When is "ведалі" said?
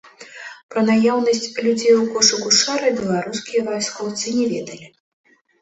4.57-4.85